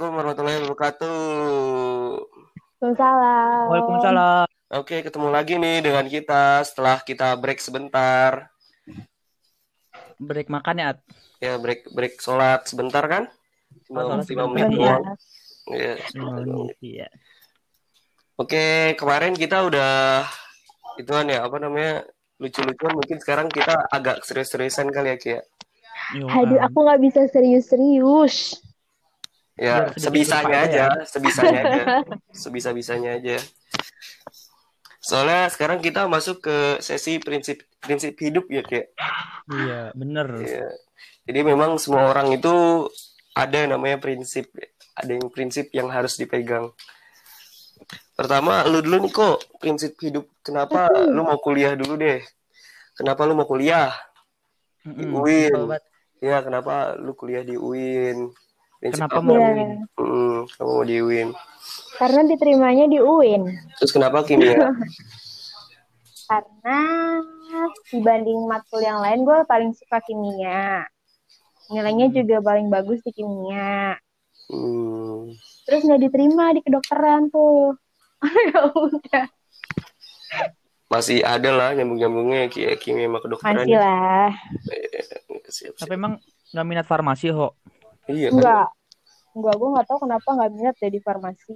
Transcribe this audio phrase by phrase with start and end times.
[0.00, 1.20] Assalamualaikum warahmatullahi wabarakatuh.
[2.80, 3.64] Waalaikumsalam.
[3.68, 4.46] Waalaikumsalam.
[4.80, 8.48] Oke, ketemu lagi nih dengan kita setelah kita break sebentar.
[10.16, 11.04] Break makan ya, At?
[11.36, 13.28] Ya, break break sholat sebentar kan?
[13.84, 14.48] Cuma Oh, sholat lima sebentar.
[14.48, 14.80] menit Iya.
[14.80, 15.04] doang.
[15.68, 15.92] Iya.
[16.80, 17.08] Iya.
[18.40, 20.24] Oke, kemarin kita udah
[20.96, 22.08] ituan ya, apa namanya?
[22.40, 25.28] Lucu-lucuan mungkin sekarang kita agak serius-seriusan kali ya, Ki.
[25.36, 25.40] ya.
[26.16, 26.72] Yo, Aduh, ah.
[26.72, 28.64] aku nggak bisa serius-serius.
[29.60, 31.04] Ya, sebisanya aja, ya.
[31.04, 31.84] sebisanya aja.
[32.32, 33.36] Sebisa-bisanya aja.
[35.04, 38.88] Soalnya sekarang kita masuk ke sesi prinsip prinsip hidup ya, Ki.
[39.52, 40.28] Iya, bener.
[40.40, 40.68] Iya.
[41.28, 42.88] Jadi memang semua orang itu
[43.36, 44.48] ada namanya prinsip,
[44.96, 46.72] ada yang prinsip yang harus dipegang.
[48.16, 50.24] Pertama, lu dulu nih kok prinsip hidup.
[50.40, 52.24] Kenapa lu mau kuliah dulu deh?
[52.96, 53.92] Kenapa lu mau kuliah?
[54.88, 55.20] Mm-mm.
[55.20, 55.52] Win.
[55.52, 55.84] Simpel banget.
[56.20, 58.28] Ya, kenapa lu kuliah di UIN?
[58.80, 59.28] Prinsip Kenapa apa?
[59.28, 59.48] mau Iya.
[59.52, 59.70] win?
[59.94, 61.28] Hmm, kamu mau di UIN.
[61.94, 63.42] Karena diterimanya di UIN.
[63.76, 64.56] Terus kenapa kimia?
[66.30, 66.78] Karena
[67.86, 70.88] dibanding matkul yang lain, gue paling suka kimia.
[71.68, 74.00] Nilainya juga paling bagus di kimia.
[74.48, 75.30] Hmm,
[75.62, 77.76] Terus nggak diterima di kedokteran tuh.
[78.50, 79.24] ya udah.
[80.90, 83.62] masih ada lah nyambung-nyambungnya ki- kimia sama kedokteran.
[83.62, 84.30] Masih lah.
[85.44, 85.74] Siap, siap.
[85.78, 86.18] Tapi emang
[86.50, 87.54] nggak minat farmasi, Ho.
[88.08, 88.34] Iya kan?
[88.38, 88.68] Enggak.
[89.30, 91.52] Enggak, gue nggak tahu kenapa nggak minat deh di farmasi.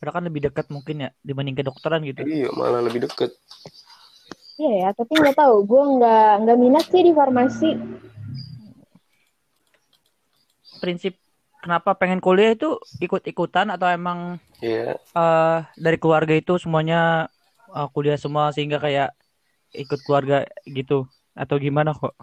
[0.00, 2.26] Padahal kan lebih dekat mungkin ya dibanding kedokteran gitu.
[2.26, 3.30] Iya, malah lebih deket.
[4.58, 5.56] Iya ya, tapi nggak tahu.
[5.66, 7.70] Gue nggak nggak minat sih di farmasi.
[10.82, 11.16] Prinsip
[11.62, 14.98] kenapa pengen kuliah itu ikut-ikutan atau emang Iya.
[14.98, 17.30] eh, dari keluarga itu semuanya
[17.70, 19.14] eh, kuliah semua sehingga kayak
[19.74, 22.14] ikut keluarga gitu atau gimana kok?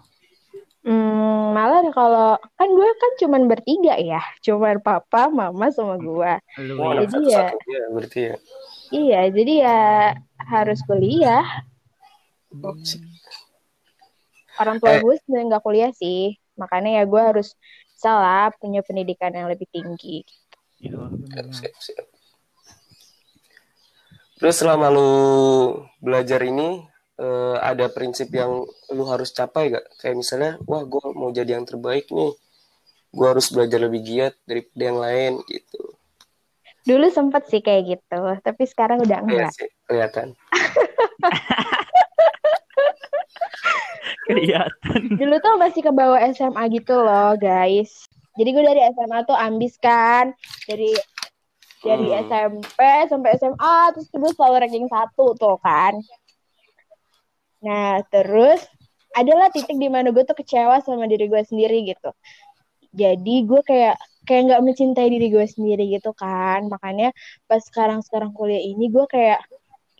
[1.22, 6.32] Hmm, malah kalau kan gue kan cuman bertiga ya, cuman papa, mama sama gue.
[6.58, 8.36] Anak Jadi ya- ya berarti ya.
[8.90, 9.80] Iya, jadi ya
[10.50, 11.46] harus kuliah.
[14.58, 15.00] Orang tua Eh.
[15.00, 17.54] gue sebenarnya nggak kuliah sih, makanya ya gue harus
[17.94, 20.26] salah punya pendidikan yang lebih tinggi.
[20.82, 21.06] Iya,
[21.54, 22.06] siap, siap.
[24.42, 25.10] Terus selama lu
[26.02, 26.82] belajar ini
[27.22, 29.86] eh, ada prinsip yang lu harus capai gak?
[29.96, 32.34] Kayak misalnya, wah gue mau jadi yang terbaik nih,
[33.08, 35.82] gue harus belajar lebih giat daripada yang lain gitu.
[36.82, 39.50] Dulu sempet sih kayak gitu, tapi sekarang udah Iya enggak.
[39.54, 40.28] sih, kelihatan.
[44.26, 45.00] Kelihatan.
[45.20, 48.06] Dulu tuh masih ke bawah SMA gitu loh, guys.
[48.34, 50.32] Jadi gue dari SMA tuh ambis kan,
[50.64, 50.90] dari
[51.82, 52.22] dari Hmm.
[52.30, 52.78] SMP
[53.10, 55.98] sampai SMA terus terus selalu ranking satu tuh kan.
[57.62, 58.60] Nah terus
[59.12, 62.10] adalah titik di mana gue tuh kecewa sama diri gue sendiri gitu.
[62.92, 63.96] Jadi gue kayak
[64.28, 66.68] kayak nggak mencintai diri gue sendiri gitu kan.
[66.68, 67.14] Makanya
[67.48, 69.40] pas sekarang sekarang kuliah ini gue kayak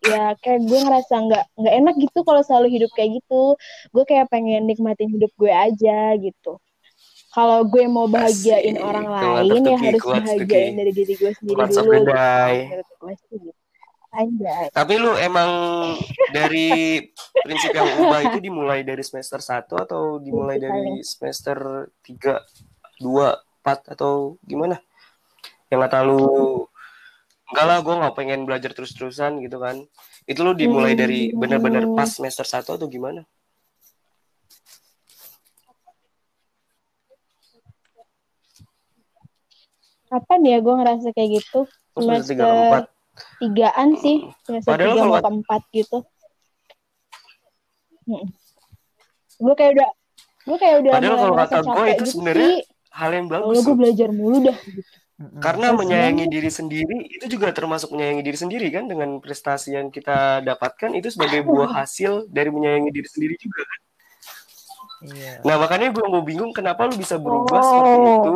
[0.02, 3.56] ya kayak gue ngerasa nggak nggak enak gitu kalau selalu hidup kayak gitu.
[3.94, 6.58] Gue kayak pengen nikmatin hidup gue aja gitu.
[7.32, 8.84] Kalau gue mau bahagiain Asik.
[8.84, 11.78] orang lain tuh, ya harus tuh, bahagiain dari diri gue sendiri Kuat dulu.
[11.80, 12.12] sampai gitu.
[12.12, 12.60] die.
[12.68, 13.61] Menurut gue sih gitu.
[14.12, 14.68] Anjay.
[14.76, 15.48] Tapi lu emang
[16.36, 17.00] dari
[17.40, 23.08] prinsip yang ubah itu dimulai dari semester 1 atau dimulai dari semester 3, 2,
[23.64, 24.76] 4 atau gimana?
[25.72, 26.20] Yang kata lu
[27.48, 29.80] enggak lah gue nggak pengen belajar terus-terusan gitu kan.
[30.28, 33.24] Itu lu dimulai dari benar-benar pas semester 1 atau gimana?
[40.12, 41.64] Kapan ya gue ngerasa kayak gitu?
[41.96, 43.01] Semester 3 Semester ke 4.
[43.38, 45.98] Tigaan sih, semester Padahal tiga kalau- mau keempat gitu.
[49.36, 49.88] Gue kayak udah,
[50.46, 52.50] gue kayak udah Padahal kalau kata gue itu gitu sebenarnya.
[52.92, 53.64] Hal yang Kalau bagus.
[53.64, 54.58] gue belajar mulu dah.
[54.58, 54.90] Gitu.
[55.38, 59.86] Karena Terus menyayangi diri sendiri itu juga termasuk menyayangi diri sendiri kan dengan prestasi yang
[59.88, 63.80] kita dapatkan itu sebagai buah hasil dari menyayangi diri sendiri juga kan.
[65.02, 65.32] Iya.
[65.46, 67.64] Nah makanya gue mau bingung kenapa lu bisa berubah Oh.
[67.64, 68.34] seperti itu.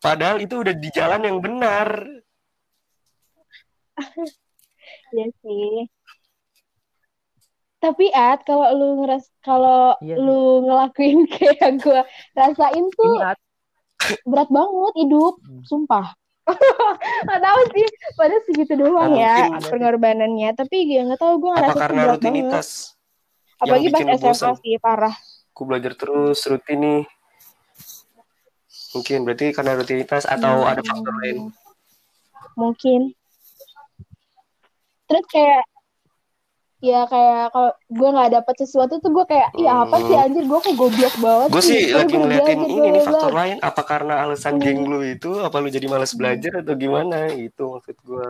[0.00, 1.88] Padahal itu udah di jalan yang benar.
[5.14, 5.86] Iya sih.
[7.80, 10.20] Tapi At, kalau lu ngeras kalau Iya sih.
[10.20, 12.00] lu ngelakuin kayak gue
[12.34, 13.38] rasain tuh Ini At,
[14.24, 15.62] berat banget hidup, Hmm.
[15.64, 16.12] sumpah.
[17.30, 19.70] Gak tahu sih, padahal segitu doang ya mungkin ada sih.
[19.70, 20.48] pengorbanannya.
[20.52, 22.18] Tapi ya nggak tahu gue Apa ngerasa karena berat banget.
[22.18, 22.68] rutinitas?
[23.56, 25.14] Apalagi yang pas SMA sih parah.
[25.52, 27.02] Aku belajar terus rutin nih.
[28.90, 30.70] Mungkin berarti karena rutinitas atau Hmm.
[30.70, 31.36] ada faktor lain.
[32.58, 33.00] Mungkin.
[35.10, 35.62] Terus kayak
[36.80, 40.24] ya kayak kalau gue nggak dapet sesuatu tuh gue kayak iya apa sih Hmm.
[40.24, 43.04] anjir gue kok goblok banget Gue sih lagi gue ngeliatin belajar, ini nih bla, bla,
[43.10, 43.56] faktor lain.
[43.60, 44.62] Apa karena alasan Hmm.
[44.64, 45.30] geng lu itu?
[45.42, 47.28] Apa lu jadi malas belajar atau gimana?
[47.34, 48.26] Itu maksud gue.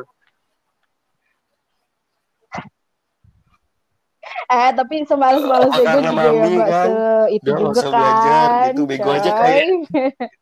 [4.50, 6.90] eh tapi semalas-malas Apa gue juga ya mami, nggak kan?
[7.30, 9.64] itu Udah, nggak juga usah belajar, kan gitu, bego aja kayak.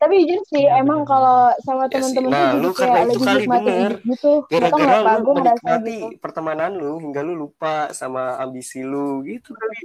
[0.00, 3.26] tapi jujur sih Iya, emang kalau sama Ya teman-teman Nah, lu karena kayak itu lebih
[3.28, 3.92] kali bener.
[4.08, 8.80] gitu Gak tau Gara-gara lu gue menikmati gitu pertemanan lu hingga lu lupa sama ambisi
[8.80, 9.76] lu gitu kali.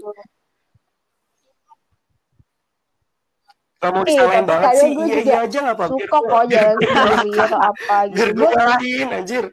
[3.85, 4.91] Ih, disalahin tapi banget sih.
[4.95, 5.94] gue Iya juga iya aja gak apa-apa.
[5.94, 9.45] suka kok jalan sendiri atau apa gitu gue gue ngalahin anjir.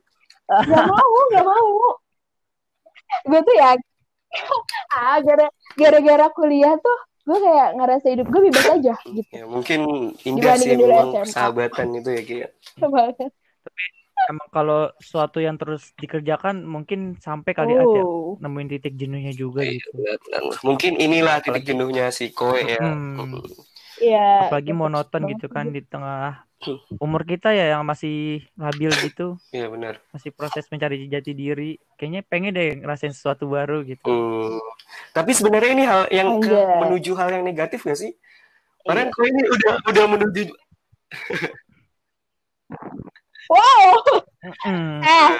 [0.46, 1.68] gak mau gak mau
[3.22, 3.70] gue tuh ya
[4.96, 9.80] ah gara gara-gara kuliah tuh gue kayak ngerasa hidup gue bebas aja gitu Ya mungkin
[10.26, 11.22] indah sih memang SMA.
[11.22, 12.50] persahabatan itu ya kayak.
[12.82, 13.30] banget
[14.22, 19.66] Emang kalau suatu yang terus dikerjakan mungkin sampai kali aja oh nemuin titik jenuhnya juga
[19.66, 19.88] Iya, gitu.
[20.62, 22.78] Mungkin inilah titik jenuhnya si Koe ya.
[22.78, 23.42] Hmm.
[23.98, 26.46] iya Apalagi cepet monoton gitu kan di tengah
[26.96, 29.98] umur kita ya yang masih labil gitu, Iya benar.
[30.10, 31.76] masih proses mencari jati diri.
[31.94, 34.08] Kayaknya pengen deh ngerasain sesuatu baru gitu.
[34.08, 34.58] Hmm.
[35.10, 36.78] Tapi sebenarnya ini hal yang ke Anjay.
[36.80, 38.10] menuju hal yang negatif gak sih?
[38.82, 39.12] Kemarin Iya.
[39.12, 40.42] Koe ini udah udah menuju
[43.46, 43.94] wow
[44.66, 44.98] Mm.
[44.98, 45.30] eh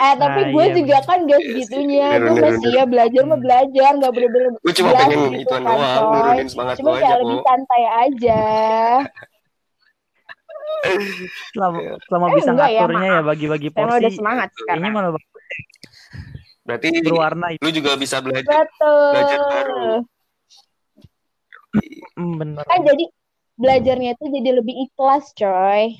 [0.00, 3.22] eh tapi Ah, gue iya, juga kan gak Iya segitunya bener, gue masih ya belajar
[3.22, 3.44] mah Hmm.
[3.44, 7.38] belajar nggak bener-bener gue cuma pengen gitu ituan kan doang, nurunin semangat cuma kayak lebih
[7.44, 8.40] santai aja
[11.52, 15.10] Selama, selama Eh, bisa ya, ngaturnya ya bagi-bagi saya mah porsi, udah semangat sekarang malah
[16.68, 17.62] Berarti berwarna itu.
[17.64, 18.68] lu juga bisa belajar
[19.12, 19.76] belajar baru.
[19.78, 19.96] betul
[22.18, 22.64] Hmm, bener.
[22.66, 23.04] kan jadi
[23.58, 25.94] belajarnya itu jadi lebih ikhlas coy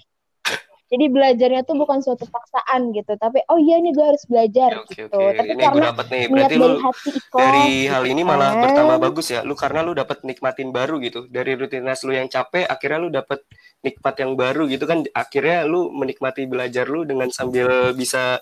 [0.88, 5.04] jadi belajarnya tuh bukan suatu paksaan gitu tapi oh iya ini gue harus belajar Oke
[5.04, 6.18] gitu oke, tapi ini gue karena dapet nih.
[6.18, 8.62] niat Berarti lu dari hati ikhlas dari gitu hal ini malah kan.
[8.64, 9.40] bertambah bagus ya.
[9.44, 11.20] Lu karena lu dapat nikmatin baru gitu.
[11.28, 13.38] Dari rutinitas lu yang capek, akhirnya lu dapat
[13.82, 14.98] nikmat yang baru gitu kan.
[15.12, 18.40] Akhirnya lu menikmati belajar lu dengan sambil bisa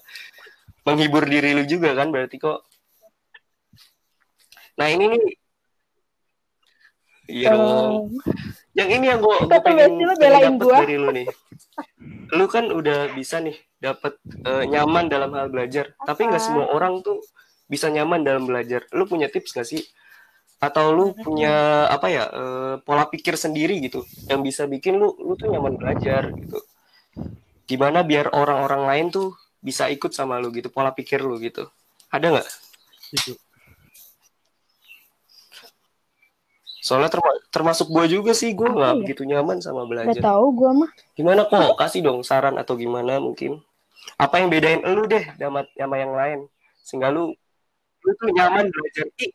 [0.87, 2.61] menghibur diri lu juga kan berarti kok.
[4.77, 5.23] Nah ini nih.
[7.27, 8.23] Iya dong.
[8.77, 10.79] Yang ini yang gue Kata pengen, Besti lu pengen belain dapet gua.
[10.85, 11.27] dari lu nih.
[12.37, 15.97] Lu kan udah bisa nih dapat nyaman dalam hal belajar.
[16.05, 17.25] Tapi nggak semua orang tuh
[17.67, 18.87] bisa nyaman dalam belajar.
[18.95, 19.83] Lu punya tips gak sih?
[20.57, 24.01] Atau lu punya apa ya eh, pola pikir sendiri gitu
[24.33, 26.61] yang bisa bikin lu lu tuh nyaman belajar gitu.
[27.67, 29.29] Gimana biar orang-orang lain tuh
[29.61, 31.69] bisa ikut sama lu gitu pola pikir lu gitu.
[32.09, 32.49] Ada nggak?
[36.87, 38.99] Soalnya terma- termasuk gue juga sih gue nggak ya?
[39.03, 40.23] begitu nyaman sama Gak belajar.
[40.23, 41.75] tahu gue mah Gimana kok?
[41.75, 43.59] Kasih dong saran atau gimana mungkin.
[44.15, 46.39] Apa yang bedain lu deh sama, sama yang lain.
[46.87, 47.35] Sehingga lu
[48.07, 49.03] lu tuh nyaman belajar.
[49.19, 49.35] Ih,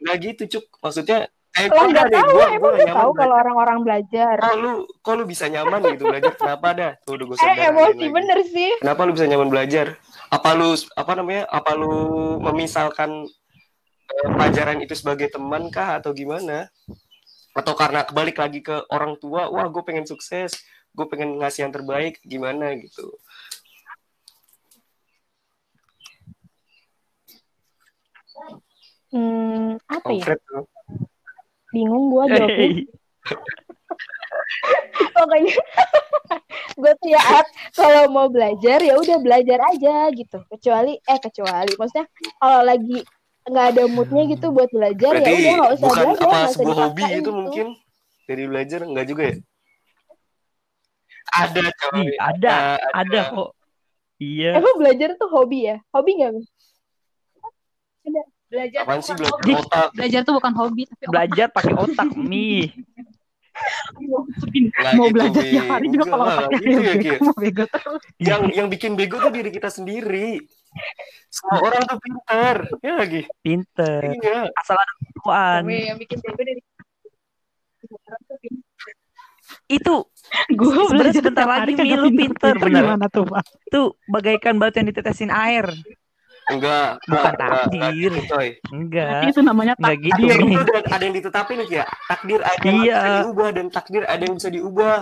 [0.00, 0.64] nggak gitu cuk.
[0.80, 4.72] Maksudnya kayak lah nggak tahu gua, emang gua tahu kalau orang-orang belajar Kok lu,
[5.04, 6.32] kok lu bisa nyaman gitu belajar?
[6.40, 6.92] Kenapa dah?
[7.04, 9.86] Tuh udah gue eh emosi bener sih Kenapa lu bisa nyaman belajar?
[10.32, 11.44] Apa lu apa namanya?
[11.52, 11.92] Apa lu
[12.40, 13.37] memisalkan eh,
[14.08, 16.68] pelajaran itu sebagai teman kah atau gimana?
[17.52, 20.56] Atau karena kebalik lagi ke orang tua, wah gue pengen sukses,
[20.94, 23.12] gue pengen ngasih yang terbaik, gimana gitu?
[29.12, 30.64] hmm, apa ya Konkret tuh.
[31.72, 32.72] bingung gue jawabnya Hey,
[35.16, 35.54] pokoknya
[36.78, 41.72] gue tuh ya At, kalau mau belajar ya udah belajar aja gitu kecuali eh kecuali
[41.76, 42.06] maksudnya
[42.40, 43.04] kalau lagi
[43.48, 46.52] nggak ada moodnya gitu buat belajar ya Berarti udah nggak usah bukan belajar apa nggak
[46.54, 47.30] sebuah hobi itu gitu.
[47.32, 47.66] mungkin
[48.28, 49.36] dari belajar enggak juga ya?
[51.28, 52.08] Ada coy.
[52.16, 52.92] Ada, ada.
[52.96, 53.50] ada kok.
[54.18, 54.58] Iya.
[54.58, 59.52] emang belajar tuh hobi ya hobi nggak ada Belajar Apaan sih bukan belajar hobi.
[59.60, 59.88] otak?
[59.92, 62.62] Belajar tuh bukan hobi tapi Belajar pakai otak nih.
[64.48, 67.10] Nggak mau gitu, belajar tiap hari juga kalau otaknya gitu ya, bego, Ki.
[67.20, 68.02] mau bego terus.
[68.16, 70.40] Yang yang bikin bego tuh diri kita sendiri.
[71.28, 73.22] Semua orang tuh pintar, ya lagi.
[73.40, 74.00] Pinter.
[74.16, 74.48] Iya.
[74.54, 75.60] Asal ada kemampuan.
[75.64, 76.62] Gue yang bikin bego dari
[79.68, 79.94] Itu
[80.50, 82.84] gue sebenarnya sebentar lagi Mi lu pinter bener.
[82.84, 83.44] gimana tuh Pak?
[83.64, 85.68] Itu bagaikan batu yang ditetesin air.
[86.48, 87.68] Enggak, Bukan takdir.
[87.76, 88.20] enggak gitu.
[88.72, 89.20] Enggak.
[89.28, 91.84] itu namanya Enggak gitu Takdir itu ada, yang ditetapin nih ya.
[92.08, 92.96] Takdir ada yang Iya.
[92.96, 94.98] bisa diubah dan takdir ada yang bisa diubah.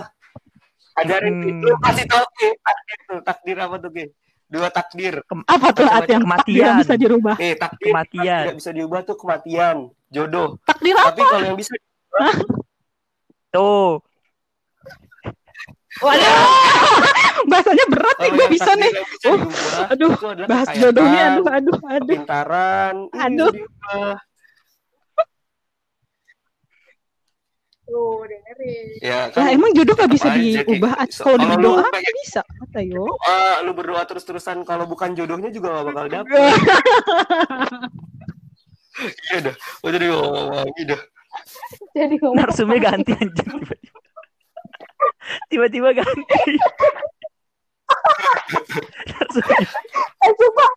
[0.97, 1.61] Yang Hmm.
[1.63, 4.05] lu kasih tau takdir tuh, takdir apa tuh Ki?
[4.47, 5.19] Dua takdir.
[5.27, 6.79] apa tuh at yang Kematian.
[6.79, 7.35] bisa dirubah?
[7.35, 8.41] Nih, takdir Kematian.
[8.47, 9.77] tidak bisa diubah tuh kematian,
[10.07, 10.55] jodoh.
[10.63, 11.11] Takdir apa?
[11.11, 11.73] Tapi kalau yang bisa
[13.51, 13.99] Tuh.
[15.97, 16.35] Waduh.
[17.51, 18.91] Bahasanya berat nih, gue bisa nih.
[18.91, 20.11] bisa Uh, aduh,
[20.45, 22.05] Bahas jodohnya, aduh, aduh, aduh.
[22.05, 23.49] kepintaran, ini Aduh.
[23.51, 24.15] bisa diubah.
[27.87, 28.85] Tuh, dengerin.
[28.99, 32.41] Ya Lah kan emang jodoh gak bisa aja, diubah kayak- at- kalau kayak- nggak bisa
[32.43, 33.03] kata yo.
[33.07, 36.35] doa, lu berdoa terus-terusan kalau bukan jodohnya juga gak bakal dapet.
[39.29, 41.01] Iya dah, udah deh ngomong lagi dah.
[41.93, 42.41] Jadi ngomong.
[42.41, 43.99] Narsumnya ganti anjir tiba-tiba.
[45.47, 46.41] Tiba-tiba ganti.
[49.07, 49.59] Narsumnya.
[50.17, 50.69] Eh, sumpah.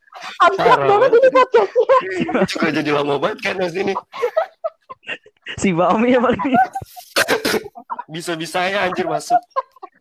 [0.44, 1.96] Abstrak banget ini podcastnya.
[2.44, 3.92] Juga jadi lama banget kan di sini.
[5.60, 6.40] Si Baomi ya paling
[8.08, 9.36] Bisa-bisanya anjir masuk.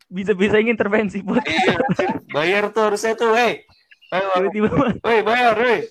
[0.10, 2.10] bisa-bisa ingin intervensi buat Iya, anjir.
[2.34, 3.62] Bayar tuh harusnya tuh, hei.
[4.10, 4.70] Tiba-tiba
[5.06, 5.86] Woi, bayar, woi.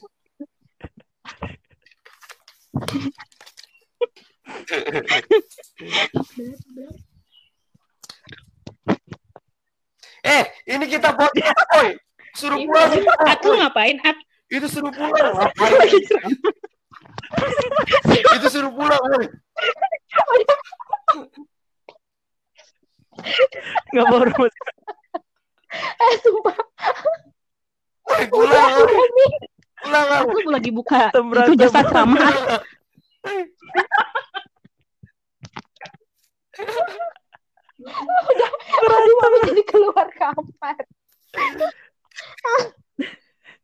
[10.27, 11.91] eh, ini kita podcast, woi.
[12.35, 12.91] Suruh pulang.
[13.25, 13.97] At lu ngapain?
[14.05, 15.35] At Itu suruh pulang.
[18.37, 19.27] Itu suruh pulang, woi.
[23.99, 24.55] Nggak mau rumus.
[26.01, 26.57] Eh, sumpah.
[28.09, 28.49] At woi.
[30.41, 32.25] lu lagi buka itu jasa ceramah.
[33.29, 33.45] At.
[38.89, 40.79] Tadi mama jadi keluar kamar.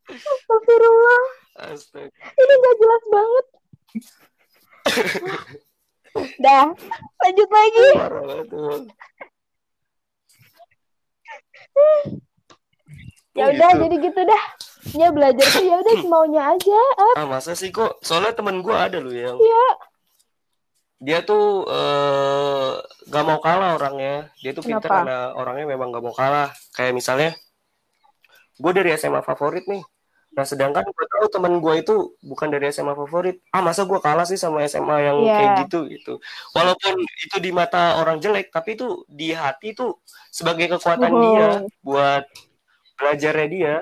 [0.05, 1.25] Astagfirullah.
[1.73, 2.13] Astaga.
[2.13, 3.47] Ini gak jelas banget.
[6.39, 6.67] Dah,
[7.25, 7.89] lanjut lagi.
[7.99, 8.87] Parah banget tuh.
[13.35, 13.83] Ya Oh, udah, gitu.
[13.83, 14.21] jadi gitu
[14.95, 15.01] dah.
[15.01, 16.81] Ya belajar tuh ya udah semaunya aja.
[16.97, 17.99] Ah, Ah, masa sih kok?
[18.01, 19.67] Soalnya temen gue ada loh yang Iya.
[20.99, 22.71] dia tuh eh
[23.07, 24.31] gak mau kalah orangnya.
[24.39, 24.89] Dia tuh Kenapa?
[24.89, 26.49] karena orangnya memang gak mau kalah.
[26.73, 27.31] Kayak misalnya,
[28.57, 29.83] gue dari SMA favorit nih.
[30.35, 33.39] Nah, sedangkan gue tahu temen gue itu bukan dari SMA favorit.
[33.51, 35.35] Ah, masa gue kalah sih sama SMA yang Iya.
[35.35, 36.13] kayak gitu gitu.
[36.51, 41.21] Walaupun itu di mata orang jelek, tapi itu di hati tuh sebagai kekuatan Oh.
[41.23, 41.49] dia
[41.81, 42.25] buat
[42.95, 43.75] belajarnya dia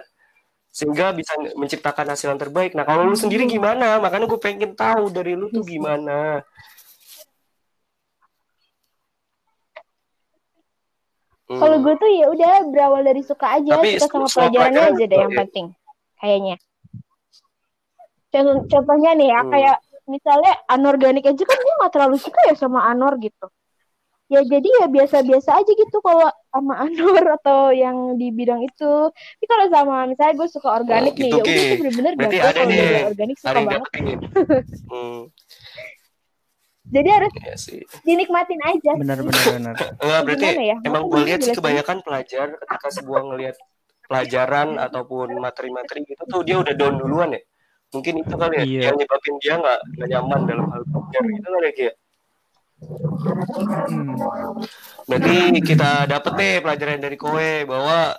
[0.73, 2.73] sehingga bisa menciptakan hasil yang terbaik.
[2.73, 4.01] Nah, kalau lu sendiri gimana?
[4.01, 6.41] Makanya gue pengen tahu dari lu tuh gimana.
[11.53, 11.61] Hmm.
[11.61, 15.05] Kalau gue tuh ya udah berawal dari suka aja, Tapi suka sama pelajarannya pelajaran aja
[15.05, 15.41] deh yang juga ya.
[15.45, 15.67] penting.
[16.17, 16.57] Kayaknya.
[18.33, 19.51] Contoh, contohnya nih ya, Hmm.
[19.53, 19.77] kayak
[20.09, 23.47] misalnya anorganik aja kan gue gak terlalu suka ya sama anor gitu.
[24.33, 28.93] Ya jadi ya biasa-biasa aja gitu kalau sama anor atau yang di bidang itu.
[29.09, 31.65] Tapi kalau sama misalnya gue suka organik Oh, nih, gitu, ya udah Ki.
[31.65, 32.79] tuh bener-bener Berarti gagal ada kalau nih.
[32.79, 33.91] udah organik suka banget.
[34.87, 35.21] Hmm,
[36.93, 37.81] Jadi harus ya sih.
[38.03, 38.91] dinikmatin aja.
[38.95, 39.75] Benar benar
[40.27, 40.77] berarti ya?
[40.83, 43.57] emang gue lihat sih kebanyakan pelajar ketika sebuah ngelihat
[44.05, 47.41] pelajaran ataupun materi-materi gitu tuh dia udah down duluan ya.
[47.93, 48.81] Mungkin itu kali ya Iya.
[48.89, 51.93] yang nyebabin dia nggak nyaman dalam hal belajar gitu kali ya ya.
[52.83, 54.17] Hmm.
[55.07, 58.17] Berarti kita dapet nih pelajaran dari Kowe bahwa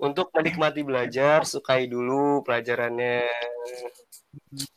[0.00, 3.28] untuk menikmati belajar sukai dulu pelajarannya.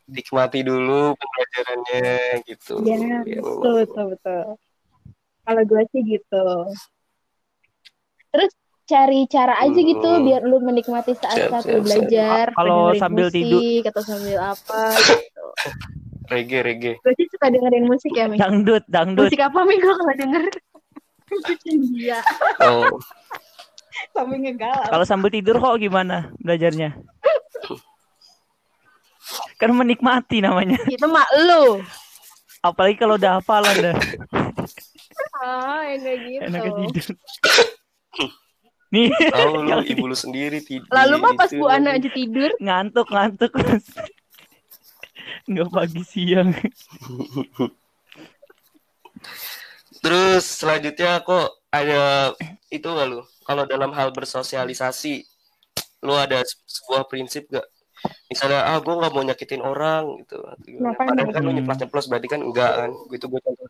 [0.09, 2.81] Nikmati dulu pembelajarannya gitu.
[2.83, 4.43] Ya, Ya, betul, betul, betul.
[5.43, 6.45] Kalau gue sih gitu.
[8.33, 8.51] Terus
[8.83, 10.25] cari cara aja gitu Hmm.
[10.27, 12.45] biar lu menikmati saat-saat Siap, lu siap, belajar.
[12.51, 15.45] Kalau sambil musik, tidur- atau sambil apa gitu.
[16.27, 16.93] reggae reggae.
[16.99, 18.39] Gue sih suka dengerin musik ya, Mi.
[18.39, 19.27] Dangdut, dangdut.
[19.27, 19.75] Musik apa, Mi?
[19.83, 20.43] Gue kalau denger.
[21.99, 22.19] Iya,
[22.63, 22.87] Oh,
[24.15, 24.87] sambil ngegalau.
[24.87, 26.95] Kalau sambil tidur kok gimana belajarnya?
[29.59, 30.79] Kan menikmati namanya.
[30.87, 31.83] Itu mak lu.
[32.63, 33.95] Apalagi kalau udah hafalan dah.
[35.43, 36.43] Ah, enggak gitu.
[36.47, 37.05] Enaknya tidur.
[38.93, 40.87] Nih, tahu lu ibu lu sendiri tidur.
[40.93, 41.59] Lalu mah pas gitu.
[41.59, 43.51] Bu Ana aja tidur, ngantuk, ngantuk.
[45.43, 46.49] Enggak pagi siang.
[49.99, 52.31] Terus selanjutnya kok ada
[52.67, 53.21] itu gak lu?
[53.43, 55.23] Kalau dalam hal bersosialisasi,
[56.01, 57.67] lu ada se- sebuah prinsip gak?
[58.27, 60.35] Misalnya, ah gue nggak mau nyakitin orang gitu.
[60.67, 62.89] Kenapa Padahal kan lu nyeplos nyeplos berarti kan enggak kan?
[63.07, 63.67] Gitu gue contoh.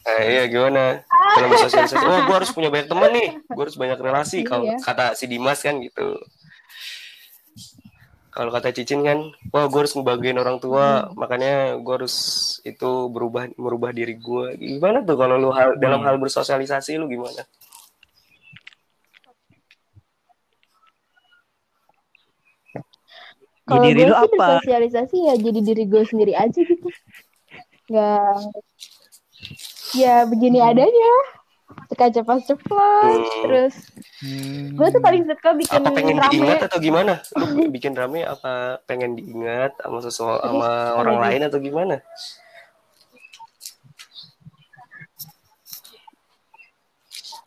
[0.00, 1.02] Nah, iya gimana?
[1.36, 4.46] Dalam bersosialisasi, oh gue harus punya banyak teman nih, gue harus banyak relasi.
[4.46, 4.78] Kalau Iya.
[4.78, 6.14] kata si Dimas kan gitu.
[8.30, 12.14] Kalau kata Cicin kan, wah gue harus ngebagiin orang tua, makanya gue harus
[12.62, 14.54] itu berubah merubah diri gue.
[14.54, 16.06] Gimana tuh kalau lu hal, dalam Hmm.
[16.06, 17.42] hal bersosialisasi lu gimana?
[23.66, 24.46] Kalau diri gue lu sih apa?
[24.62, 26.88] bersosialisasi ya jadi diri gue sendiri aja gitu.
[27.90, 28.38] Nggak,
[29.98, 30.70] ya begini Hmm.
[30.70, 31.12] adanya.
[31.86, 33.42] Suka ceplos-ceplos Hmm.
[33.42, 33.74] terus
[34.20, 34.76] Hmm.
[34.76, 37.12] gue tuh paling suka bikin apa pengen rame diingat atau gimana?
[37.34, 38.52] Lu bikin rame apa
[38.84, 42.04] pengen diingat sama sesuatu sama orang lain atau gimana?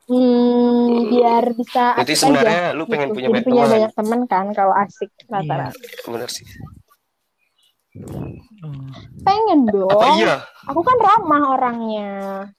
[0.06, 3.74] hmm, biar bisa Berarti asik sebenarnya aja lu pengen punya Jadi banyak punya teman.
[3.74, 6.46] banyak teman kan kalau asik rata-rata Bener sih.
[7.94, 8.90] Hmm.
[9.22, 10.42] pengen dong Apa iya?
[10.66, 12.12] aku kan ramah orangnya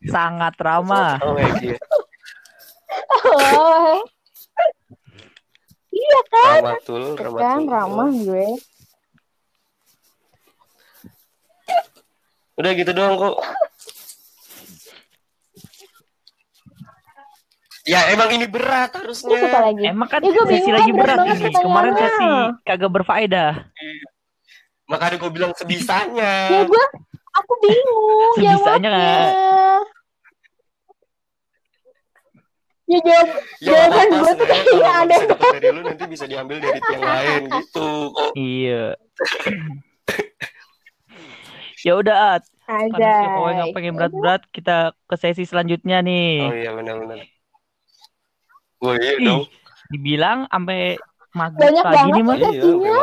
[0.07, 1.19] Sangat ramah.
[1.27, 1.75] Oh, gitu.
[3.35, 3.99] oh.
[5.91, 7.67] iya kan Ramatul, kan ramatul.
[7.67, 8.49] ramah gue
[12.55, 13.37] Udah gitu doang kok.
[17.85, 19.37] Ya emang ini berat harusnya.
[19.51, 21.51] lagi Emang kan gua sesi bingung, lagi berat berat ini.
[21.53, 22.29] Kemarin sesi
[22.63, 23.53] kagak berfaedah.
[24.85, 26.33] Makanya gue bilang sebisanya.
[26.47, 26.85] ya gue
[27.33, 28.91] aku bingung Sebisanya jawabnya
[32.85, 33.29] ya jawab
[33.65, 35.17] Ya Jawaban gue tuh kayaknya kalau ada
[35.57, 37.89] dari lu nanti bisa diambil dari yang lain gitu.
[38.37, 38.85] Iya.
[41.81, 42.45] ya udah, At.
[42.65, 46.61] Karena si Kowe nggak aja pengen berat-berat, kita ke sesi selanjutnya Oh nih.
[46.61, 47.25] iya benar-benar.
[48.81, 49.43] Wah iya Ih, dong.
[49.91, 50.97] dibilang sampai
[51.33, 52.37] maghrib Banyak pagi banget nih mah.
[52.45, 53.01] Iya,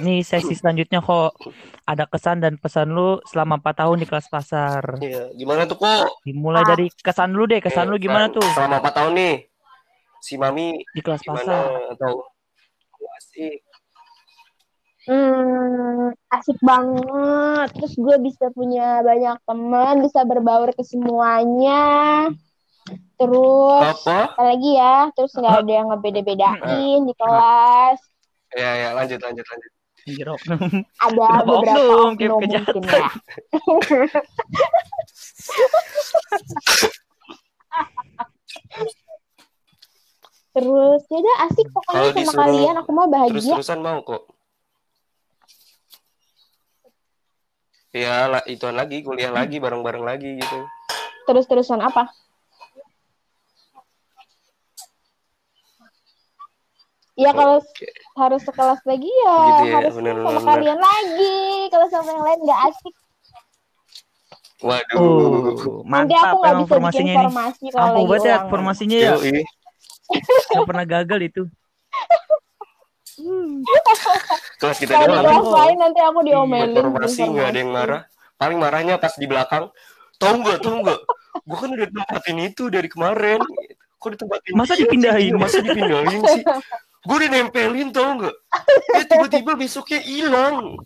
[0.00, 1.34] Nih sesi selanjutnya kok
[1.82, 4.82] ada kesan dan pesan lu selama 4 tahun di kelas pasar.
[4.98, 6.22] Iya, gimana tuh kok?
[6.22, 6.68] Dimulai Ah.
[6.72, 9.34] dari kesan lu deh, kesan Eh, lu gimana sel- tuh Selama 4 tahun nih.
[10.22, 11.66] Si Mami di kelas gimana pasar?
[11.92, 12.14] atau
[13.18, 13.58] asik?
[15.02, 17.68] Hmm, asik banget.
[17.74, 22.30] Terus gue bisa punya banyak teman, bisa berbaur ke semuanya.
[23.18, 24.30] Terus Apa?
[24.30, 25.10] apa lagi ya?
[25.14, 27.98] Terus nggak ada yang ngebeda-bedain di kelas.
[28.52, 29.72] Ya ya, lanjut lanjut lanjut.
[30.02, 30.34] Anjir, Ada
[30.98, 32.10] Kenapa beberapa oknum?
[32.18, 32.82] Kayak oknum kejahatan.
[32.82, 33.10] mungkin ya.
[40.52, 42.74] Terus ya udah asik pokoknya Kalau sama disuruh kalian.
[42.82, 43.32] Aku mau bahagia.
[43.40, 44.22] Terus-terusan mau kok.
[47.92, 50.58] Ya, lah, ituan lagi, kuliah lagi, bareng-bareng lagi gitu.
[51.28, 52.08] Terus-terusan apa?
[57.12, 57.68] Ya kalau s-
[58.16, 60.48] harus sekelas lagi ya Gitu ya, harus bener, sama bener.
[60.48, 61.36] kalian lagi.
[61.68, 62.94] Kalau sama yang lain nggak asik.
[64.62, 64.96] Waduh.
[64.96, 67.18] Oh, Nanti mantap aku nggak emang bisa bikin formasinya nih.
[67.20, 69.12] formasi kalau Ampuh lagi banget ya formasinya ya.
[70.48, 71.42] Gak pernah gagal itu.
[74.60, 75.26] Kelas kita Kalau di doang.
[75.26, 76.74] kelas lain nanti aku Buat diomelin.
[76.80, 78.02] formasi nggak ada yang marah.
[78.38, 79.68] Paling marahnya pas di belakang.
[80.16, 81.00] Tahu nggak, tahu nggak?
[81.42, 83.40] Gue kan udah tempatin itu dari kemarin.
[83.98, 84.52] Kok ditempatin?
[84.54, 85.34] Masa dipindahin?
[85.34, 86.42] Masa dipindahin sih?
[87.02, 88.34] Gue udah nempelin tau nggak?
[88.94, 90.78] Eh tiba-tiba besoknya hilang.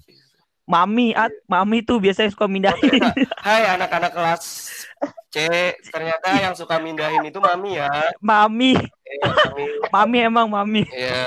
[0.64, 2.98] Mami, at, mami tuh biasanya suka mindahin.
[3.46, 4.42] Hai anak-anak kelas
[5.29, 5.37] C,
[5.87, 7.87] ternyata yang suka mindahin itu mami ya.
[8.18, 9.64] mami, Eh, mami.
[9.92, 10.83] mami emang mami.
[10.88, 11.22] Ya.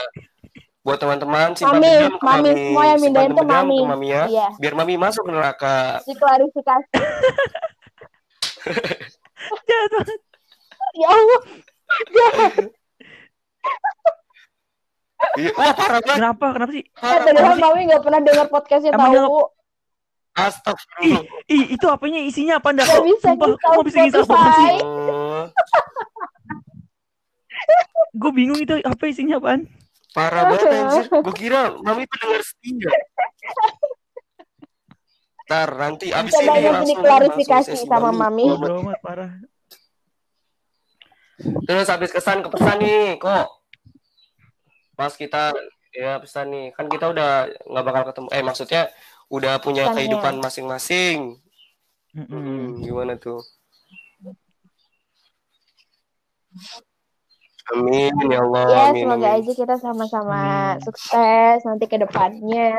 [0.82, 2.49] Buat teman-teman simpan Mami, mami, mami.
[2.52, 3.78] semua yang Simpan mindahin tuh mami.
[3.78, 4.23] ke mami ya.
[4.25, 4.47] Iya.
[4.58, 5.75] Biar mami masuk ke neraka.
[6.04, 6.89] Diklarifikasi.
[9.62, 10.19] Jahat banget.
[10.95, 11.41] Ya Allah.
[12.10, 12.25] Iya.
[15.49, 16.17] Wah parah banget.
[16.17, 16.45] Kenapa?
[16.52, 16.84] Kenapa sih?
[16.84, 17.63] Eh, Parah padahal banget.
[17.63, 19.39] mami nggak pernah dengar podcastnya Emang tahu.
[20.32, 21.23] Astagfirullah.
[21.47, 22.88] Ih, itu apanya isinya apa enggak?
[22.88, 24.78] Nggak bisa Sumpah, kita kok bisa ngisar apaan sih?
[28.15, 29.67] Gue bingung itu apa isinya apaan.
[30.10, 31.06] parah banget anjir.
[31.12, 32.89] Gue kira mami pendengar setia.
[35.45, 38.45] Ntar nanti abis Coba ini langsung diklarifikasi sama mami.
[38.47, 39.32] Bodoh amat parah.
[41.39, 43.59] Terus habis kesan ke pesan nih, kok.
[45.00, 45.56] Pas kita
[45.96, 48.28] ya pesan nih, kan kita udah nggak bakal ketemu.
[48.36, 48.82] Eh maksudnya
[49.32, 49.96] udah punya Pesannya.
[49.96, 51.40] kehidupan masing-masing.
[52.12, 52.28] Mm-mm.
[52.28, 53.40] Hmm, gimana tuh?
[57.70, 58.66] Amin ya Allah.
[58.66, 59.40] Ya, amin, semoga amin.
[59.46, 60.40] aja kita sama-sama
[60.74, 60.82] Amin.
[60.82, 62.74] sukses nanti ke depannya.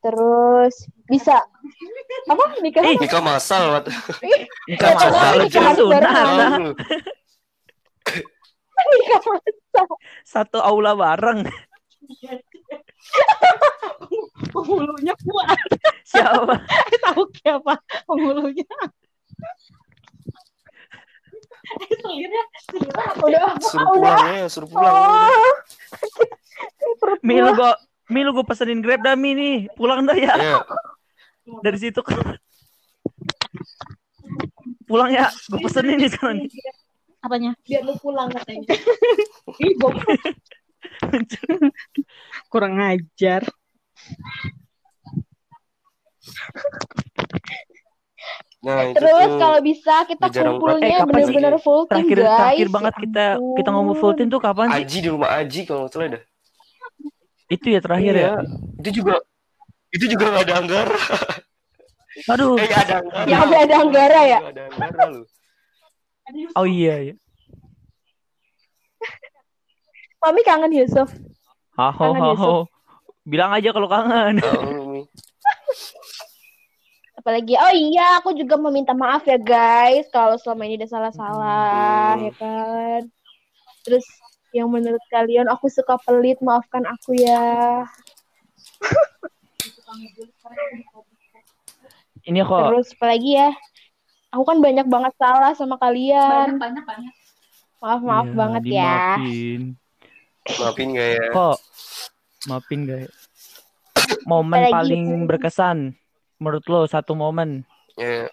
[0.00, 1.36] Terus bisa
[2.24, 2.80] apa nikah?
[2.80, 3.86] Eh, Nikah masal, Wat.
[4.68, 5.72] Nikah masal nikah.
[8.84, 9.88] Nikah masal.
[10.24, 11.48] Satu aula bareng.
[14.52, 15.58] Penghulunya kuat.
[16.04, 16.54] Siapa?
[17.04, 17.74] Tahu siapa
[18.06, 18.68] penghulunya?
[21.64, 24.94] Eh, Selirnya, selirnya Udah, Suruh pulang ya, suruh pulang.
[24.94, 25.52] Oh.
[27.26, 27.44] Mi gua.
[27.48, 27.72] lu gua
[28.12, 29.56] Mi lu gua pesenin Grab dah Mi nih.
[29.74, 30.34] Pulang dah ya.
[30.36, 30.60] Ya,
[31.64, 32.04] Dari situ.
[34.84, 35.32] Pulang ya.
[35.50, 36.52] Gua pesenin nih sekarang nih.
[37.24, 37.56] Apanya?
[37.64, 38.76] biar lu pulang katanya.
[39.64, 40.04] Ih, goblok.
[42.52, 43.42] Kurang ajar.
[48.64, 50.88] Nah, itu Terus tuh kalau bisa kita kumpulnya.
[50.88, 52.38] Eh, bener-bener full team Terakhir guys.
[52.40, 53.24] terakhir banget Ya kita
[53.60, 54.80] kita ngomong full team tuh kapan sih?
[54.80, 56.22] Aji di rumah Aji kalau nggak salah dah.
[57.52, 58.24] Itu ya terakhir ya.
[58.24, 58.34] Iya.
[58.80, 59.14] Itu juga
[59.92, 60.98] itu juga nggak ada Anggara.
[62.24, 62.56] Aduh.
[62.56, 63.26] Eh, ada Anggara.
[63.28, 64.38] Ya, ada- ada Anggara ya?
[64.48, 65.20] Ada Anggara lu.
[66.56, 67.14] Oh iya ya.
[70.24, 71.12] Mami kangen Yusuf.
[71.76, 72.54] Haho haho.
[73.28, 74.40] Bilang aja kalau kangen.
[77.14, 82.20] Apalagi, oh iya, aku juga mau minta maaf ya guys, kalau selama ini udah salah-salah,
[82.20, 82.24] Hmm.
[82.28, 83.00] ya kan.
[83.80, 84.04] Terus
[84.52, 87.84] yang menurut kalian aku suka pelit, maafkan aku ya.
[92.28, 93.50] Ini kok Terus apalagi ya,
[94.34, 96.58] aku kan banyak banget salah sama kalian.
[96.58, 97.14] banyak banyak
[97.78, 98.72] Maaf maaf Iya, banget ya.
[99.14, 99.62] dimaafin.
[100.58, 101.26] Maafin gak ya?
[101.30, 101.56] Kok
[102.44, 103.10] maafin gak ya?
[104.24, 105.24] Momen Apalagi paling itu.
[105.24, 105.78] berkesan
[106.36, 107.62] menurut lo satu momen
[107.94, 108.26] Ya.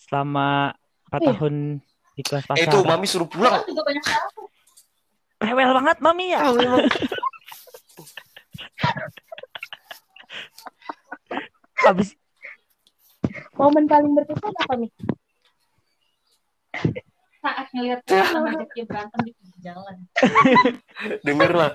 [0.00, 0.72] selama
[1.06, 1.28] 4 Iya.
[1.34, 1.54] tahun
[2.14, 2.64] di kelas Eh, pasar.
[2.64, 3.60] itu Mami suruh pulang.
[3.64, 4.04] juga banyak
[5.38, 6.40] Rewel banget mami ya.
[11.78, 12.17] Habis
[13.54, 14.92] Momen paling berkesan apa nih?
[17.38, 19.96] saat ngeliat sama dia berantem di pinggir jalan
[21.26, 21.72] Denger lah.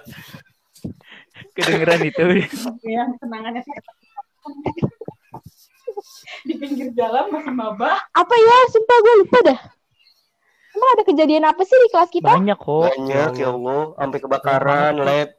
[1.55, 2.23] kedengeran itu.
[2.83, 3.79] yang kenangannya saya
[6.43, 8.57] di pinggir jalan masih maba Apa ya?
[8.69, 9.59] Sumpah gue lupa dah.
[10.73, 12.27] Emang ada kejadian apa sih di kelas kita?
[12.27, 12.83] Banyak kok.
[12.91, 13.83] Banyak ya Allah.
[13.95, 15.29] Sampai kebakaran, lab.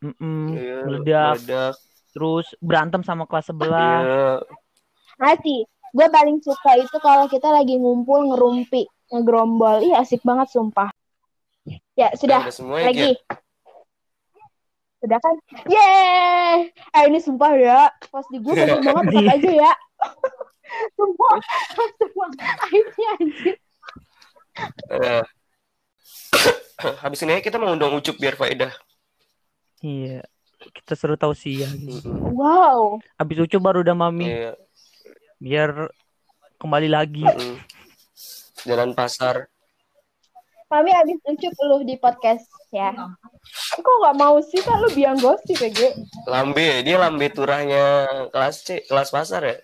[0.00, 1.32] Mm-mm, Iya, meledak.
[1.38, 1.74] meledak.
[2.10, 4.00] Terus berantem sama kelas sebelah.
[4.00, 4.28] Iya.
[5.20, 5.68] Asik.
[5.90, 9.84] Gue paling suka itu kalau kita lagi ngumpul ngerumpi, ngegrombol.
[9.84, 10.88] Ih asik banget sumpah.
[11.98, 13.10] Ya sudah, Udah semua ya, lagi.
[15.00, 15.34] Sudah kan?
[15.68, 16.72] Yeay!
[16.72, 19.72] Eh ini sumpah ya, pas di gue kotor banget tetap aja ya.
[20.96, 21.36] sumpah,
[22.00, 22.28] sumpah.
[22.64, 23.56] Akhirnya anjir.
[24.88, 25.24] Eh.
[27.04, 28.72] Habis ini kita mau undang Ucup biar faedah.
[29.84, 30.24] Iya.
[30.60, 31.72] Kita seru tausiah.
[31.72, 32.36] Mm-mm.
[32.36, 33.00] Wow.
[33.16, 34.28] Habis ucu baru udah mami.
[34.28, 34.52] Iya.
[35.40, 35.88] Biar
[36.60, 37.24] kembali lagi.
[37.24, 37.56] Mm-mm.
[38.68, 39.48] Jalan pasar.
[40.68, 42.92] Mami abis ucup lu di podcast ya.
[43.74, 45.96] Kok gak mau sih kan lu biang gosip ya, Ge?
[46.28, 49.56] Lambe, dia lambe turahnya kelas C, kelas pasar ya.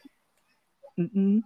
[0.97, 1.45] Mm-mm.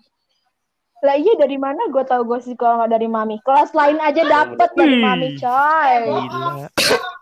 [1.03, 3.43] Lah iya dari mana gue tahu gosip kalau nggak dari Mami?
[3.43, 4.97] Kelas lain aja dapet dari.
[5.03, 5.95] Mami, coy.
[6.07, 6.71] Gila.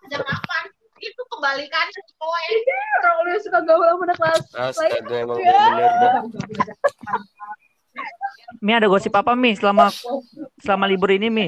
[0.09, 0.58] kapan
[1.39, 2.43] itu kebalikannya kowe
[2.99, 5.55] Orang udah suka gaul sama anak kelas Astaga, emang Ya.
[5.71, 5.91] bener.
[8.59, 9.87] Mi ada gosip apa Mi selama
[10.59, 11.47] selama libur ini Mi?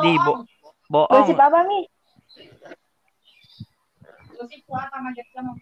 [0.00, 0.32] Di bo
[1.06, 1.38] Gosip bohong.
[1.38, 1.60] apa
[4.32, 5.52] gosip kuat sama dia sama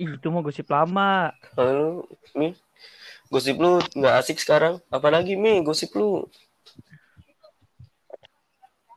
[0.00, 1.28] Ih, itu mau gosip lama.
[1.58, 2.56] Halo, Mi.
[3.28, 4.80] Gosip lu nggak asik sekarang.
[4.88, 6.24] Apalagi Mi, gosip lu.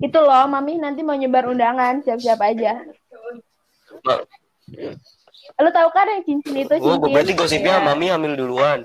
[0.03, 2.83] Itu loh, Mami nanti mau nyebar undangan, siap-siap aja.
[5.55, 7.07] Lu tahu kan yang cincin itu Oh, cincin?
[7.09, 7.85] berarti gosipnya Iya.
[7.85, 8.83] Mami hamil duluan.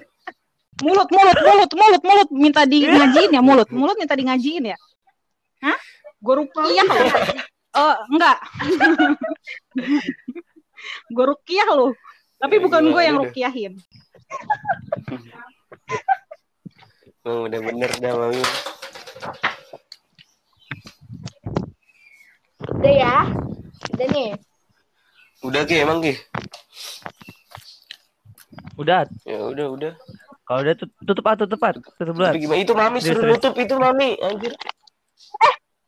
[0.79, 4.79] Mulut, mulut, mulut, mulut, mulut minta di ngajiin ya mulut, mulut minta di ngajiin ya.
[5.59, 5.79] Hah?
[6.21, 7.03] Gue rukiah lo.
[7.75, 8.39] Oh, enggak.
[11.09, 11.91] gue rukiah lo.
[12.39, 13.23] Tapi Ya, bukan gue gimana yang dah?
[13.27, 13.73] rukiahin.
[17.25, 18.43] Oh, udah bener dah Mami.
[22.59, 23.17] Udah ya.
[23.95, 24.29] Udah nih.
[25.47, 26.15] Udah Ki, emang Ki?
[28.75, 29.07] Udah.
[29.23, 29.93] Ya udah, udah.
[30.43, 32.25] Kalau udah tut- tutup ah tutup ah tutup dulu.
[32.35, 32.59] gimana?
[32.59, 33.37] Itu Mami suruh terus.
[33.39, 34.53] nutup itu Mami, anjir.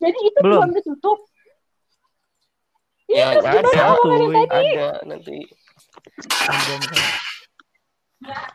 [0.01, 0.61] Jadi itu Belum.
[0.65, 1.19] belum ditutup.
[3.11, 3.99] Ya, terus gimana ada.
[3.99, 4.11] Tuh,
[4.47, 4.71] tadi?
[4.71, 5.37] Ada nanti.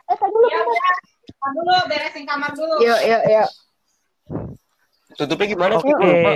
[0.06, 0.48] Eh, tadi dulu.
[1.36, 3.50] Kamar dulu beresin kamar dulu Yuk, yuk, yuk.
[5.16, 5.90] Tutupnya gimana Oke.
[5.92, 6.32] Lupa.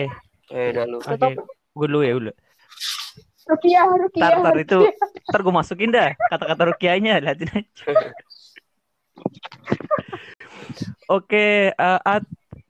[0.50, 0.98] Eh, dah lu.
[1.00, 1.30] Oke.
[1.74, 2.34] Gue dulu ya dulu.
[3.50, 4.22] Rukiah, Rukiah.
[4.22, 4.80] Tar, tar itu,
[5.26, 7.84] ntar gue masukin dah kata-kata rukiahnya, liatin aja.
[11.10, 12.22] Oke, eh, At,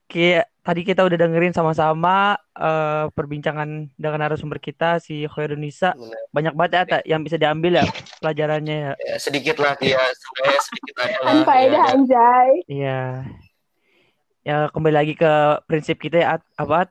[0.08, 6.00] kayak tadi kita udah dengerin sama-sama eh, perbincangan dengan narasumber kita si Khairunisa.
[6.32, 7.86] Banyak banget ya, At, yang bisa diambil ya
[8.24, 8.94] pelajarannya ya.
[8.96, 10.00] Ya, sedikit lah Ki ya,
[10.64, 11.44] sedikit aja lah.
[11.44, 12.52] Faedah Ya, anjay.
[12.72, 13.00] Iya.
[14.48, 16.42] Ya kembali lagi ke prinsip kita ya, At.
[16.56, 16.90] Apa, At?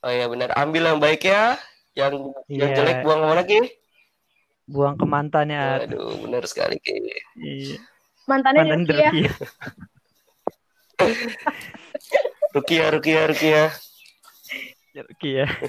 [0.00, 1.60] Oh iya benar, ambil yang baik ya.
[1.92, 2.76] Yang yang Iya.
[2.80, 3.60] jelek buang ke mana Ki?
[4.64, 5.84] Buang ke mantannya.
[5.84, 6.96] Aduh, benar sekali Ki.
[7.36, 7.76] Iya.
[8.24, 9.12] Mantannya Mantan Rukiah.
[9.12, 9.36] Rukiah.
[12.54, 13.62] Rukia, Rukia, Rukia.
[14.96, 15.50] Rukiah.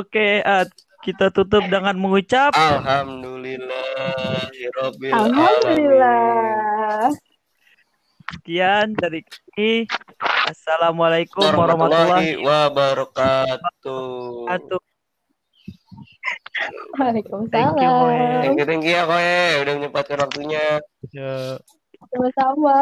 [0.00, 0.68] Oke, At.
[1.04, 4.48] Kita tutup dengan mengucap Alhamdulillah.
[5.12, 7.12] Alhamdulillah.
[8.34, 9.86] Sekian dari kami.
[10.50, 14.50] Assalamualaikum warahmatullahi, wabarakatuh.
[16.98, 17.50] Waalaikumsalam.
[17.50, 18.18] Thank you, koe.
[18.66, 19.38] Thank you, ya, koe.
[19.62, 20.82] Udah menyempatkan waktunya.
[21.14, 21.58] Ya.
[22.10, 22.74] Sama-sama.